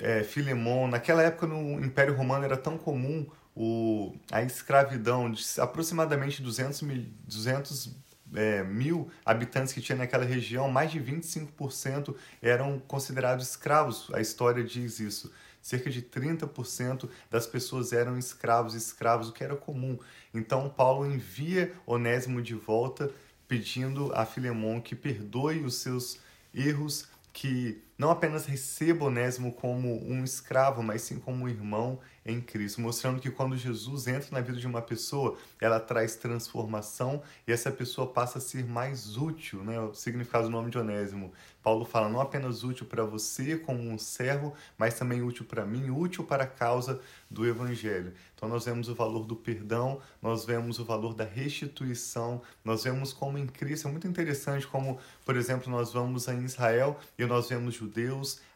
é, 0.00 0.22
Filemon. 0.22 0.88
Naquela 0.88 1.22
época 1.22 1.46
no 1.46 1.84
Império 1.84 2.16
Romano 2.16 2.46
era 2.46 2.56
tão 2.56 2.78
comum 2.78 3.26
o, 3.62 4.16
a 4.32 4.42
escravidão 4.42 5.30
de 5.30 5.44
aproximadamente 5.60 6.40
200, 6.40 6.80
mil, 6.80 7.04
200 7.28 7.94
é, 8.34 8.64
mil 8.64 9.10
habitantes 9.22 9.74
que 9.74 9.82
tinha 9.82 9.98
naquela 9.98 10.24
região, 10.24 10.70
mais 10.70 10.90
de 10.90 10.98
25% 10.98 12.16
eram 12.40 12.78
considerados 12.78 13.50
escravos. 13.50 14.08
A 14.14 14.20
história 14.22 14.64
diz 14.64 14.98
isso. 14.98 15.30
Cerca 15.60 15.90
de 15.90 16.00
30% 16.00 17.06
das 17.30 17.46
pessoas 17.46 17.92
eram 17.92 18.16
escravos, 18.16 18.72
escravos, 18.72 19.28
o 19.28 19.32
que 19.34 19.44
era 19.44 19.54
comum. 19.54 19.98
Então, 20.32 20.70
Paulo 20.70 21.04
envia 21.04 21.74
Onésimo 21.84 22.40
de 22.40 22.54
volta, 22.54 23.10
pedindo 23.46 24.10
a 24.14 24.24
Filemon 24.24 24.80
que 24.80 24.96
perdoe 24.96 25.60
os 25.60 25.74
seus 25.74 26.18
erros, 26.54 27.08
que 27.30 27.82
não 28.00 28.10
apenas 28.10 28.46
receba 28.46 29.04
Onésimo 29.04 29.52
como 29.52 30.02
um 30.10 30.24
escravo, 30.24 30.82
mas 30.82 31.02
sim 31.02 31.18
como 31.18 31.44
um 31.44 31.48
irmão 31.48 32.00
em 32.24 32.40
Cristo, 32.40 32.80
mostrando 32.80 33.20
que 33.20 33.30
quando 33.30 33.56
Jesus 33.58 34.06
entra 34.06 34.28
na 34.30 34.40
vida 34.40 34.58
de 34.58 34.66
uma 34.66 34.80
pessoa, 34.80 35.36
ela 35.60 35.78
traz 35.78 36.16
transformação 36.16 37.22
e 37.46 37.52
essa 37.52 37.70
pessoa 37.70 38.06
passa 38.06 38.38
a 38.38 38.40
ser 38.40 38.64
mais 38.64 39.16
útil, 39.16 39.62
né? 39.62 39.78
O 39.80 39.92
significado 39.92 40.44
do 40.44 40.50
nome 40.50 40.70
de 40.70 40.78
Onésimo. 40.78 41.32
Paulo 41.62 41.84
fala 41.84 42.08
não 42.08 42.20
apenas 42.20 42.64
útil 42.64 42.86
para 42.86 43.04
você 43.04 43.56
como 43.56 43.80
um 43.80 43.98
servo, 43.98 44.54
mas 44.78 44.94
também 44.94 45.22
útil 45.22 45.44
para 45.44 45.66
mim, 45.66 45.90
útil 45.90 46.24
para 46.24 46.44
a 46.44 46.46
causa 46.46 47.00
do 47.30 47.46
evangelho. 47.46 48.14
Então 48.34 48.48
nós 48.48 48.64
vemos 48.64 48.88
o 48.88 48.94
valor 48.94 49.26
do 49.26 49.36
perdão, 49.36 50.00
nós 50.22 50.46
vemos 50.46 50.78
o 50.78 50.84
valor 50.84 51.14
da 51.14 51.24
restituição, 51.24 52.40
nós 52.64 52.84
vemos 52.84 53.12
como 53.12 53.36
em 53.36 53.46
Cristo 53.46 53.88
é 53.88 53.90
muito 53.90 54.08
interessante 54.08 54.66
como, 54.66 54.98
por 55.24 55.36
exemplo, 55.36 55.70
nós 55.70 55.92
vamos 55.92 56.26
em 56.28 56.44
Israel 56.44 56.98
e 57.18 57.26
nós 57.26 57.50
vemos 57.50 57.74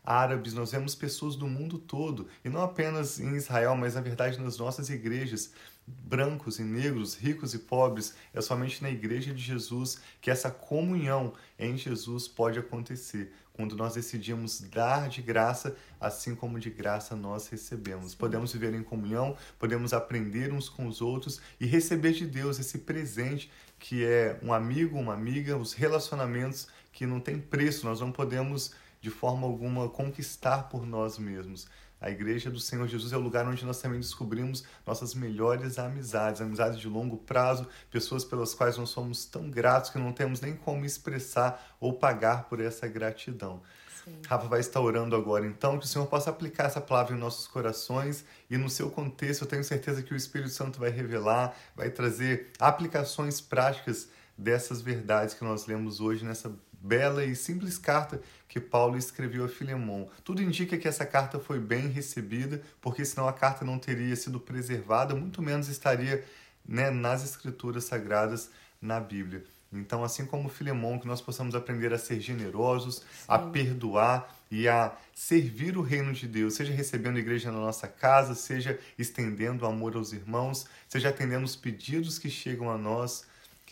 árabes, 0.04 0.52
nós 0.52 0.72
vemos 0.72 0.94
pessoas 0.94 1.36
do 1.36 1.46
mundo 1.46 1.78
todo, 1.78 2.28
e 2.44 2.48
não 2.48 2.62
apenas 2.62 3.18
em 3.18 3.34
Israel, 3.34 3.74
mas 3.74 3.94
na 3.94 4.00
verdade 4.00 4.40
nas 4.40 4.58
nossas 4.58 4.90
igrejas, 4.90 5.52
brancos 5.86 6.58
e 6.58 6.62
negros, 6.62 7.14
ricos 7.14 7.54
e 7.54 7.58
pobres, 7.58 8.14
é 8.32 8.40
somente 8.40 8.82
na 8.82 8.90
igreja 8.90 9.32
de 9.32 9.42
Jesus 9.42 10.00
que 10.20 10.30
essa 10.30 10.50
comunhão 10.50 11.34
em 11.58 11.76
Jesus 11.76 12.26
pode 12.26 12.58
acontecer, 12.58 13.32
quando 13.52 13.76
nós 13.76 13.94
decidimos 13.94 14.60
dar 14.60 15.08
de 15.08 15.22
graça, 15.22 15.76
assim 16.00 16.34
como 16.34 16.58
de 16.58 16.70
graça 16.70 17.14
nós 17.14 17.46
recebemos. 17.48 18.14
Podemos 18.14 18.52
viver 18.52 18.74
em 18.74 18.82
comunhão, 18.82 19.36
podemos 19.58 19.92
aprender 19.92 20.52
uns 20.52 20.68
com 20.68 20.88
os 20.88 21.00
outros 21.00 21.40
e 21.60 21.66
receber 21.66 22.12
de 22.12 22.26
Deus 22.26 22.58
esse 22.58 22.78
presente 22.78 23.50
que 23.78 24.04
é 24.04 24.38
um 24.42 24.52
amigo, 24.52 24.98
uma 24.98 25.14
amiga, 25.14 25.56
os 25.56 25.72
relacionamentos 25.72 26.66
que 26.92 27.06
não 27.06 27.20
tem 27.20 27.38
preço, 27.38 27.86
nós 27.86 28.00
não 28.00 28.10
podemos 28.10 28.72
de 29.04 29.10
forma 29.10 29.46
alguma 29.46 29.86
conquistar 29.86 30.70
por 30.70 30.86
nós 30.86 31.18
mesmos. 31.18 31.66
A 32.00 32.10
igreja 32.10 32.50
do 32.50 32.58
Senhor 32.58 32.88
Jesus 32.88 33.12
é 33.12 33.16
o 33.18 33.20
lugar 33.20 33.46
onde 33.46 33.62
nós 33.62 33.78
também 33.78 34.00
descobrimos 34.00 34.64
nossas 34.86 35.14
melhores 35.14 35.78
amizades, 35.78 36.40
amizades 36.40 36.80
de 36.80 36.88
longo 36.88 37.18
prazo, 37.18 37.68
pessoas 37.90 38.24
pelas 38.24 38.54
quais 38.54 38.78
nós 38.78 38.88
somos 38.88 39.26
tão 39.26 39.50
gratos 39.50 39.90
que 39.90 39.98
não 39.98 40.10
temos 40.10 40.40
nem 40.40 40.56
como 40.56 40.86
expressar 40.86 41.76
ou 41.78 41.92
pagar 41.92 42.44
por 42.44 42.60
essa 42.60 42.88
gratidão. 42.88 43.60
Sim. 44.02 44.16
Rafa 44.26 44.48
vai 44.48 44.60
estar 44.60 44.80
orando 44.80 45.14
agora, 45.14 45.46
então, 45.46 45.78
que 45.78 45.84
o 45.84 45.88
Senhor 45.88 46.06
possa 46.06 46.30
aplicar 46.30 46.64
essa 46.64 46.80
palavra 46.80 47.14
em 47.14 47.18
nossos 47.18 47.46
corações 47.46 48.24
e 48.48 48.56
no 48.56 48.70
seu 48.70 48.90
contexto. 48.90 49.42
Eu 49.42 49.48
tenho 49.48 49.64
certeza 49.64 50.02
que 50.02 50.14
o 50.14 50.16
Espírito 50.16 50.50
Santo 50.50 50.80
vai 50.80 50.88
revelar, 50.88 51.54
vai 51.76 51.90
trazer 51.90 52.52
aplicações 52.58 53.38
práticas 53.38 54.08
dessas 54.36 54.80
verdades 54.80 55.34
que 55.34 55.44
nós 55.44 55.66
lemos 55.66 56.00
hoje 56.00 56.24
nessa 56.24 56.50
bela 56.84 57.24
e 57.24 57.34
simples 57.34 57.78
carta 57.78 58.20
que 58.46 58.60
Paulo 58.60 58.98
escreveu 58.98 59.46
a 59.46 59.48
Filemon. 59.48 60.06
Tudo 60.22 60.42
indica 60.42 60.76
que 60.76 60.86
essa 60.86 61.06
carta 61.06 61.40
foi 61.40 61.58
bem 61.58 61.88
recebida, 61.88 62.60
porque 62.80 63.04
senão 63.06 63.26
a 63.26 63.32
carta 63.32 63.64
não 63.64 63.78
teria 63.78 64.14
sido 64.14 64.38
preservada, 64.38 65.14
muito 65.14 65.40
menos 65.40 65.68
estaria 65.68 66.22
né, 66.66 66.90
nas 66.90 67.24
escrituras 67.24 67.84
sagradas 67.84 68.50
na 68.82 69.00
Bíblia. 69.00 69.42
Então, 69.72 70.04
assim 70.04 70.26
como 70.26 70.48
Filemon, 70.48 71.00
que 71.00 71.06
nós 71.06 71.20
possamos 71.20 71.54
aprender 71.54 71.92
a 71.92 71.98
ser 71.98 72.20
generosos, 72.20 72.96
Sim. 72.96 73.02
a 73.26 73.38
perdoar 73.38 74.32
e 74.50 74.68
a 74.68 74.94
servir 75.14 75.76
o 75.76 75.82
reino 75.82 76.12
de 76.12 76.28
Deus, 76.28 76.54
seja 76.54 76.72
recebendo 76.72 77.16
a 77.16 77.20
igreja 77.20 77.50
na 77.50 77.58
nossa 77.58 77.88
casa, 77.88 78.34
seja 78.34 78.78
estendendo 78.96 79.64
o 79.64 79.68
amor 79.68 79.96
aos 79.96 80.12
irmãos, 80.12 80.66
seja 80.86 81.08
atendendo 81.08 81.44
os 81.44 81.56
pedidos 81.56 82.18
que 82.18 82.30
chegam 82.30 82.70
a 82.70 82.78
nós 82.78 83.24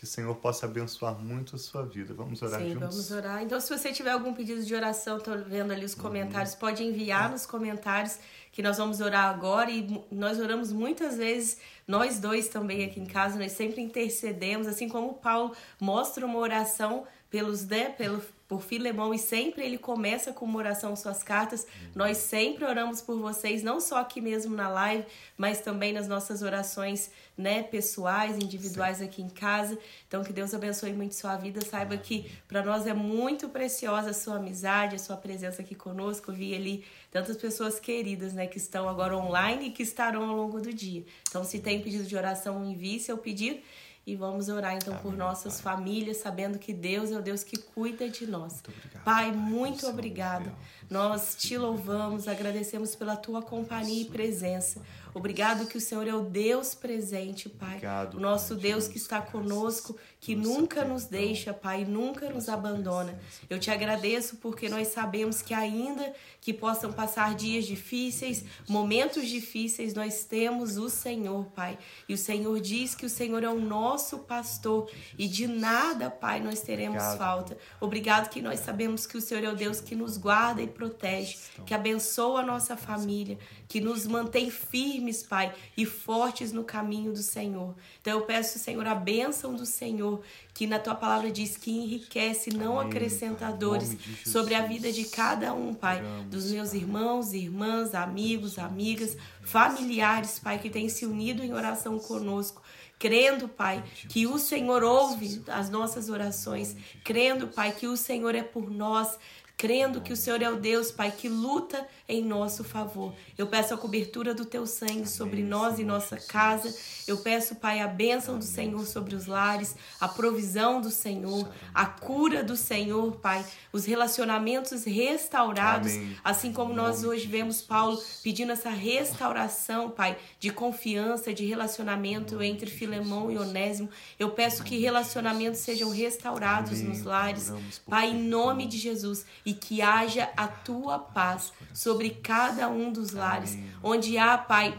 que 0.03 0.07
o 0.07 0.11
Senhor 0.11 0.35
possa 0.35 0.65
abençoar 0.65 1.17
muito 1.17 1.55
a 1.55 1.59
sua 1.59 1.85
vida. 1.85 2.13
Vamos 2.13 2.41
orar 2.41 2.59
Sim, 2.59 2.73
juntos? 2.73 2.89
vamos 2.89 3.11
orar. 3.11 3.41
Então, 3.41 3.57
se 3.61 3.69
você 3.69 3.93
tiver 3.93 4.11
algum 4.11 4.33
pedido 4.33 4.61
de 4.61 4.75
oração, 4.75 5.17
estou 5.17 5.37
vendo 5.45 5.71
ali 5.71 5.85
os 5.85 5.95
comentários, 5.95 6.51
uhum. 6.53 6.59
pode 6.59 6.83
enviar 6.83 7.31
nos 7.31 7.45
comentários 7.45 8.19
que 8.51 8.61
nós 8.61 8.77
vamos 8.77 8.99
orar 8.99 9.33
agora. 9.33 9.71
E 9.71 10.03
nós 10.11 10.41
oramos 10.41 10.73
muitas 10.73 11.15
vezes, 11.15 11.57
nós 11.87 12.19
dois 12.19 12.49
também 12.49 12.83
aqui 12.83 12.99
em 12.99 13.05
casa, 13.05 13.39
nós 13.39 13.53
sempre 13.53 13.81
intercedemos, 13.81 14.67
assim 14.67 14.89
como 14.89 15.11
o 15.11 15.13
Paulo 15.13 15.55
mostra 15.79 16.25
uma 16.25 16.37
oração 16.37 17.07
pelos, 17.33 17.65
né, 17.65 17.89
pelo, 17.89 18.21
por 18.47 18.61
Filemão 18.61 19.11
e 19.11 19.17
sempre 19.17 19.65
ele 19.65 19.79
começa 19.79 20.31
com 20.31 20.45
uma 20.45 20.59
oração 20.59 20.95
suas 20.95 21.23
cartas. 21.23 21.65
Nós 21.95 22.17
sempre 22.17 22.63
oramos 22.63 23.01
por 23.01 23.17
vocês, 23.17 23.63
não 23.63 23.79
só 23.79 23.97
aqui 23.97 24.21
mesmo 24.21 24.55
na 24.55 24.69
live, 24.69 25.03
mas 25.35 25.59
também 25.59 25.91
nas 25.91 26.07
nossas 26.07 26.43
orações, 26.43 27.09
né, 27.35 27.63
pessoais, 27.63 28.35
individuais 28.35 28.97
Sim. 28.97 29.05
aqui 29.05 29.23
em 29.23 29.29
casa. 29.29 29.79
Então 30.07 30.23
que 30.23 30.31
Deus 30.31 30.53
abençoe 30.53 30.93
muito 30.93 31.15
sua 31.15 31.35
vida. 31.35 31.59
Saiba 31.65 31.97
que 31.97 32.31
para 32.47 32.61
nós 32.63 32.85
é 32.85 32.93
muito 32.93 33.49
preciosa 33.49 34.11
a 34.11 34.13
sua 34.13 34.35
amizade, 34.35 34.95
a 34.95 34.99
sua 34.99 35.17
presença 35.17 35.63
aqui 35.63 35.73
conosco. 35.73 36.29
Eu 36.29 36.35
vi 36.35 36.53
ali 36.53 36.85
tantas 37.09 37.35
pessoas 37.35 37.79
queridas, 37.79 38.33
né, 38.33 38.45
que 38.45 38.59
estão 38.59 38.87
agora 38.87 39.17
online 39.17 39.69
e 39.69 39.71
que 39.71 39.81
estarão 39.81 40.29
ao 40.29 40.35
longo 40.35 40.61
do 40.61 40.71
dia. 40.71 41.03
Então 41.27 41.43
se 41.43 41.57
tem 41.57 41.81
pedido 41.81 42.03
de 42.03 42.15
oração, 42.15 42.63
envie 42.63 42.99
seu 42.99 43.17
pedido 43.17 43.59
e 44.05 44.15
vamos 44.15 44.49
orar 44.49 44.75
então 44.75 44.93
Amém, 44.93 45.03
por 45.03 45.15
nossas 45.15 45.61
pai. 45.61 45.75
famílias, 45.75 46.17
sabendo 46.17 46.59
que 46.59 46.73
Deus 46.73 47.11
é 47.11 47.17
o 47.17 47.21
Deus 47.21 47.43
que 47.43 47.57
cuida 47.57 48.09
de 48.09 48.27
nós. 48.27 48.53
Muito 48.53 48.69
obrigado, 48.69 49.03
pai, 49.03 49.31
pai, 49.31 49.31
muito 49.31 49.87
obrigado. 49.87 50.51
Nós 50.89 51.35
te 51.35 51.57
louvamos, 51.57 52.27
agradecemos 52.27 52.95
pela 52.95 53.15
tua 53.15 53.41
companhia 53.41 54.01
e 54.01 54.05
presença. 54.05 54.81
Obrigado 55.13 55.67
que 55.67 55.77
o 55.77 55.81
Senhor 55.81 56.07
é 56.07 56.13
o 56.13 56.21
Deus 56.21 56.73
presente, 56.73 57.47
Pai. 57.47 57.75
Obrigado, 57.75 58.15
o 58.15 58.19
nosso 58.19 58.55
pai, 58.55 58.63
Deus 58.63 58.87
que 58.87 58.97
está 58.97 59.21
conosco, 59.21 59.95
que 60.19 60.35
nunca 60.35 60.83
nos 60.83 61.05
deixa, 61.05 61.53
Pai, 61.53 61.85
nunca 61.85 62.29
nos 62.29 62.49
abandona. 62.49 63.19
Eu 63.49 63.59
te 63.59 63.69
agradeço 63.69 64.37
porque 64.37 64.69
nós 64.69 64.87
sabemos 64.87 65.41
que 65.41 65.53
ainda 65.53 66.13
que 66.41 66.53
possam 66.53 66.91
passar 66.91 67.35
dias 67.35 67.65
difíceis, 67.65 68.43
momentos 68.67 69.27
difíceis, 69.27 69.93
nós 69.93 70.23
temos 70.23 70.77
o 70.77 70.89
Senhor, 70.89 71.45
Pai. 71.47 71.77
E 72.07 72.13
o 72.13 72.17
Senhor 72.17 72.59
diz 72.59 72.95
que 72.95 73.05
o 73.05 73.09
Senhor 73.09 73.43
é 73.43 73.49
o 73.49 73.59
nosso 73.59 74.19
pastor 74.19 74.89
e 75.17 75.27
de 75.27 75.47
nada, 75.47 76.09
Pai, 76.09 76.39
nós 76.39 76.61
teremos 76.61 77.03
falta. 77.17 77.57
Obrigado 77.79 78.29
que 78.29 78.41
nós 78.41 78.59
sabemos 78.59 79.05
que 79.05 79.17
o 79.17 79.21
Senhor 79.21 79.43
é 79.43 79.49
o 79.49 79.55
Deus 79.55 79.79
que 79.79 79.95
nos 79.95 80.17
guarda 80.17 80.61
e 80.61 80.67
protege, 80.67 81.37
que 81.65 81.73
abençoa 81.73 82.41
a 82.41 82.45
nossa 82.45 82.75
família, 82.75 83.37
que 83.73 83.81
nos 83.81 84.05
mantém 84.05 84.51
firmes, 84.51 85.23
Pai, 85.23 85.51
e 85.75 85.83
fortes 85.83 86.51
no 86.51 86.63
caminho 86.63 87.11
do 87.11 87.23
Senhor. 87.23 87.73
Então 87.99 88.19
eu 88.19 88.21
peço, 88.23 88.59
Senhor, 88.59 88.85
a 88.85 88.93
bênção 88.93 89.55
do 89.55 89.65
Senhor, 89.65 90.21
que 90.53 90.67
na 90.67 90.77
tua 90.77 90.93
palavra 90.93 91.31
diz 91.31 91.57
que 91.57 91.71
enriquece, 91.71 92.51
não 92.51 92.77
Amém, 92.77 92.91
acrescentadores, 92.91 93.97
sobre 94.27 94.53
a 94.53 94.61
vida 94.61 94.91
de 94.91 95.05
cada 95.05 95.55
um, 95.55 95.73
Pai, 95.73 96.03
dos 96.29 96.51
meus 96.51 96.75
irmãos, 96.75 97.33
irmãs, 97.33 97.95
amigos, 97.95 98.59
amigas, 98.59 99.17
familiares, 99.41 100.37
Pai, 100.37 100.59
que 100.59 100.69
têm 100.69 100.87
se 100.87 101.07
unido 101.07 101.43
em 101.43 101.51
oração 101.51 101.97
conosco 101.97 102.61
crendo, 102.99 103.49
Pai, 103.49 103.83
que 104.07 104.25
o 104.25 104.37
Senhor 104.37 104.81
ouve 104.81 105.43
as 105.47 105.69
nossas 105.69 106.07
orações, 106.07 106.73
crendo, 107.03 107.49
Pai, 107.49 107.73
que 107.73 107.85
o 107.85 107.97
Senhor 107.97 108.33
é 108.33 108.43
por 108.43 108.71
nós, 108.71 109.19
crendo 109.57 110.01
que 110.01 110.11
o 110.11 110.17
Senhor 110.17 110.41
é 110.41 110.49
o 110.49 110.57
Deus, 110.57 110.91
Pai, 110.91 111.11
que 111.11 111.29
luta 111.29 111.87
em 112.07 112.23
nosso 112.23 112.63
favor. 112.63 113.13
Eu 113.37 113.47
peço 113.47 113.73
a 113.73 113.77
cobertura 113.77 114.33
do 114.33 114.45
teu 114.45 114.67
sangue 114.67 115.07
sobre 115.07 115.41
nós 115.41 115.79
e 115.79 115.85
nossa 115.85 116.17
casa. 116.17 116.73
Eu 117.07 117.17
peço, 117.17 117.55
Pai, 117.55 117.79
a 117.79 117.87
bênção 117.87 118.37
do 118.37 118.43
Senhor 118.43 118.85
sobre 118.85 119.15
os 119.15 119.25
lares, 119.25 119.75
a 120.01 120.07
provisão 120.07 120.81
do 120.81 120.89
Senhor, 120.89 121.49
a 121.73 121.85
cura 121.85 122.43
do 122.43 122.57
Senhor, 122.57 123.15
Pai, 123.17 123.45
os 123.71 123.85
relacionamentos 123.85 124.83
restaurados, 124.83 125.93
assim 126.23 126.51
como 126.51 126.73
nós 126.73 127.03
hoje 127.03 127.25
vemos 127.25 127.61
Paulo 127.61 128.01
pedindo 128.21 128.51
essa 128.51 128.69
restauração, 128.69 129.89
Pai, 129.89 130.17
de 130.39 130.49
confiança, 130.49 131.33
de 131.33 131.45
relacionamento 131.45 132.41
entre 132.41 132.69
Filemão 132.69 133.31
e 133.31 133.37
Onésimo. 133.37 133.89
Eu 134.19 134.31
peço 134.31 134.63
que 134.63 134.77
relacionamentos 134.77 135.61
sejam 135.61 135.89
restaurados 135.89 136.81
nos 136.81 137.03
lares, 137.03 137.51
Pai, 137.87 138.09
em 138.09 138.23
nome 138.23 138.65
de 138.65 138.77
Jesus 138.77 139.25
e 139.45 139.53
que 139.53 139.81
haja 139.81 140.29
a 140.35 140.47
tua 140.47 140.99
paz 140.99 141.51
sobre 141.73 142.09
cada 142.11 142.69
um 142.69 142.91
dos 142.91 143.11
lares, 143.11 143.57
onde 143.81 144.17
há, 144.17 144.37
Pai, 144.37 144.77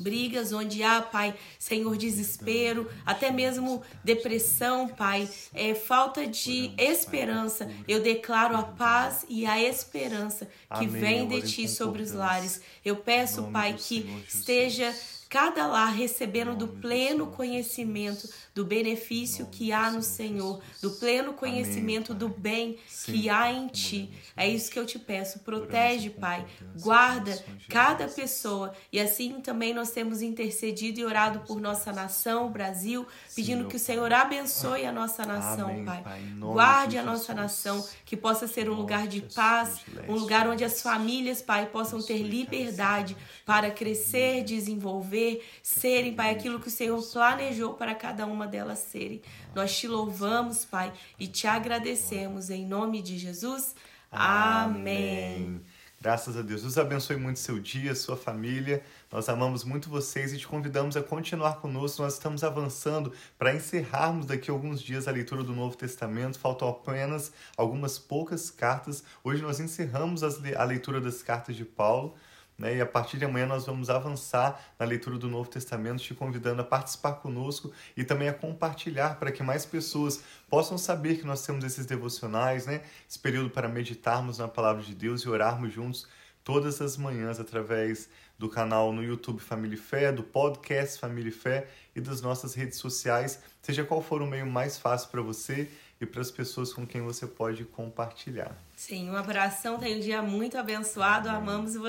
brigas, 0.00 0.52
onde 0.52 0.82
há, 0.82 1.02
Pai, 1.02 1.34
Senhor, 1.58 1.96
desespero, 1.96 2.90
até 3.04 3.30
mesmo 3.30 3.82
depressão, 4.02 4.88
Pai, 4.88 5.28
é, 5.54 5.74
falta 5.74 6.26
de 6.26 6.72
esperança. 6.78 7.70
Eu 7.86 8.02
declaro 8.02 8.56
a 8.56 8.62
paz 8.62 9.24
e 9.28 9.46
a 9.46 9.60
esperança 9.60 10.48
que 10.78 10.86
vem 10.86 11.28
de 11.28 11.42
Ti 11.42 11.68
sobre 11.68 12.02
os 12.02 12.12
lares. 12.12 12.60
Eu 12.84 12.96
peço, 12.96 13.44
Pai, 13.44 13.74
que 13.78 14.24
esteja 14.26 14.94
cada 15.30 15.64
lar 15.64 15.94
recebendo 15.94 16.56
do 16.56 16.66
pleno 16.66 17.28
conhecimento 17.28 18.28
do 18.52 18.64
benefício 18.64 19.46
que 19.46 19.70
há 19.70 19.88
no 19.88 20.02
Senhor, 20.02 20.60
do 20.82 20.90
pleno 20.90 21.32
conhecimento 21.34 22.12
do 22.12 22.28
bem 22.28 22.78
que 23.04 23.30
há 23.30 23.52
em 23.52 23.68
ti. 23.68 24.10
É 24.36 24.48
isso 24.48 24.72
que 24.72 24.78
eu 24.78 24.84
te 24.84 24.98
peço. 24.98 25.38
Protege, 25.38 26.10
Pai. 26.10 26.44
Guarda 26.82 27.42
cada 27.68 28.08
pessoa. 28.08 28.72
E 28.92 28.98
assim 28.98 29.40
também 29.40 29.72
nós 29.72 29.92
temos 29.92 30.20
intercedido 30.20 30.98
e 30.98 31.04
orado 31.04 31.40
por 31.46 31.60
nossa 31.60 31.92
nação, 31.92 32.50
Brasil, 32.50 33.06
pedindo 33.36 33.68
que 33.68 33.76
o 33.76 33.80
Senhor 33.80 34.12
abençoe 34.12 34.84
a 34.84 34.90
nossa 34.90 35.24
nação, 35.24 35.84
Pai. 35.84 36.02
Guarde 36.40 36.98
a 36.98 37.04
nossa 37.04 37.32
nação, 37.32 37.86
que 38.04 38.16
possa 38.16 38.48
ser 38.48 38.68
um 38.68 38.74
lugar 38.74 39.06
de 39.06 39.20
paz, 39.20 39.82
um 40.08 40.14
lugar 40.14 40.48
onde 40.48 40.64
as 40.64 40.82
famílias, 40.82 41.40
Pai, 41.40 41.66
possam 41.66 42.02
ter 42.02 42.18
liberdade 42.18 43.16
para 43.46 43.70
crescer, 43.70 44.42
desenvolver, 44.42 45.19
serem, 45.62 46.14
Pai, 46.14 46.30
aquilo 46.30 46.60
que 46.60 46.68
o 46.68 46.70
Senhor 46.70 47.00
planejou 47.02 47.74
para 47.74 47.94
cada 47.94 48.26
uma 48.26 48.46
delas 48.46 48.78
serem. 48.78 49.22
Nós 49.54 49.76
te 49.76 49.86
louvamos, 49.86 50.64
Pai, 50.64 50.92
e 51.18 51.26
te 51.26 51.46
agradecemos 51.46 52.50
em 52.50 52.66
nome 52.66 53.02
de 53.02 53.18
Jesus. 53.18 53.74
Amém. 54.10 55.60
Graças 56.02 56.34
a 56.34 56.40
Deus. 56.40 56.62
Deus 56.62 56.78
abençoe 56.78 57.16
muito 57.16 57.38
seu 57.38 57.58
dia, 57.58 57.94
sua 57.94 58.16
família. 58.16 58.82
Nós 59.12 59.28
amamos 59.28 59.64
muito 59.64 59.90
vocês 59.90 60.32
e 60.32 60.38
te 60.38 60.48
convidamos 60.48 60.96
a 60.96 61.02
continuar 61.02 61.60
conosco. 61.60 62.02
Nós 62.02 62.14
estamos 62.14 62.42
avançando 62.42 63.12
para 63.38 63.54
encerrarmos 63.54 64.24
daqui 64.24 64.50
a 64.50 64.54
alguns 64.54 64.80
dias 64.80 65.06
a 65.06 65.10
leitura 65.10 65.42
do 65.42 65.54
Novo 65.54 65.76
Testamento. 65.76 66.38
Faltam 66.38 66.68
apenas 66.68 67.30
algumas 67.54 67.98
poucas 67.98 68.50
cartas. 68.50 69.04
Hoje 69.22 69.42
nós 69.42 69.60
encerramos 69.60 70.22
a 70.22 70.64
leitura 70.64 71.02
das 71.02 71.22
cartas 71.22 71.54
de 71.54 71.66
Paulo. 71.66 72.14
Né? 72.60 72.76
E 72.76 72.80
a 72.80 72.86
partir 72.86 73.16
de 73.16 73.24
amanhã 73.24 73.46
nós 73.46 73.64
vamos 73.64 73.88
avançar 73.88 74.62
na 74.78 74.84
leitura 74.84 75.16
do 75.16 75.28
Novo 75.28 75.48
Testamento, 75.48 76.02
te 76.02 76.12
convidando 76.12 76.60
a 76.60 76.64
participar 76.64 77.14
conosco 77.14 77.72
e 77.96 78.04
também 78.04 78.28
a 78.28 78.34
compartilhar 78.34 79.18
para 79.18 79.32
que 79.32 79.42
mais 79.42 79.64
pessoas 79.64 80.22
possam 80.48 80.76
saber 80.76 81.16
que 81.16 81.26
nós 81.26 81.44
temos 81.44 81.64
esses 81.64 81.86
devocionais, 81.86 82.66
né? 82.66 82.82
esse 83.08 83.18
período 83.18 83.48
para 83.48 83.66
meditarmos 83.66 84.36
na 84.36 84.46
palavra 84.46 84.82
de 84.82 84.94
Deus 84.94 85.22
e 85.22 85.28
orarmos 85.30 85.72
juntos 85.72 86.06
todas 86.44 86.82
as 86.82 86.98
manhãs 86.98 87.40
através 87.40 88.10
do 88.38 88.48
canal 88.48 88.92
no 88.92 89.02
YouTube 89.02 89.40
Família 89.40 89.78
Fé, 89.78 90.12
do 90.12 90.22
podcast 90.22 90.98
Família 90.98 91.32
Fé 91.32 91.66
e 91.96 92.00
das 92.00 92.20
nossas 92.20 92.54
redes 92.54 92.78
sociais, 92.78 93.42
seja 93.62 93.84
qual 93.84 94.02
for 94.02 94.20
o 94.20 94.26
meio 94.26 94.46
mais 94.46 94.78
fácil 94.78 95.08
para 95.10 95.22
você 95.22 95.68
e 96.00 96.06
para 96.06 96.22
as 96.22 96.30
pessoas 96.30 96.72
com 96.72 96.86
quem 96.86 97.02
você 97.02 97.26
pode 97.26 97.64
compartilhar. 97.64 98.56
Sim, 98.74 99.10
um 99.10 99.16
abração, 99.16 99.78
tenha 99.78 99.96
um 99.96 100.00
dia 100.00 100.22
muito 100.22 100.56
abençoado, 100.56 101.28
amamos 101.28 101.74
você. 101.74 101.88